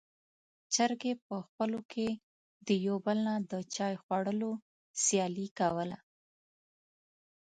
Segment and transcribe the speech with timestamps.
[0.73, 2.07] چرګې په خپلو کې
[2.67, 4.49] د يو بل نه د چای خوړلو
[5.03, 5.97] سیالي کوله.